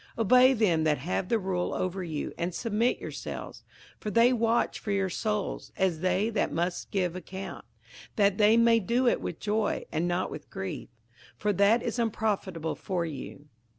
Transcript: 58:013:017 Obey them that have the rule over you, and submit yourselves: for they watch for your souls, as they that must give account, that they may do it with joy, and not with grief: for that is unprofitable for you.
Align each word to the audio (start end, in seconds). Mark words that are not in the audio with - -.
58:013:017 0.17 0.21
Obey 0.25 0.53
them 0.53 0.83
that 0.83 0.97
have 0.97 1.29
the 1.29 1.37
rule 1.37 1.75
over 1.75 2.03
you, 2.03 2.33
and 2.35 2.55
submit 2.55 2.97
yourselves: 2.97 3.63
for 3.99 4.09
they 4.09 4.33
watch 4.33 4.79
for 4.79 4.89
your 4.89 5.11
souls, 5.11 5.71
as 5.77 5.99
they 5.99 6.31
that 6.31 6.51
must 6.51 6.89
give 6.89 7.15
account, 7.15 7.65
that 8.15 8.39
they 8.39 8.57
may 8.57 8.79
do 8.79 9.07
it 9.07 9.21
with 9.21 9.39
joy, 9.39 9.85
and 9.91 10.07
not 10.07 10.31
with 10.31 10.49
grief: 10.49 10.89
for 11.37 11.53
that 11.53 11.83
is 11.83 11.99
unprofitable 11.99 12.73
for 12.75 13.05
you. 13.05 13.45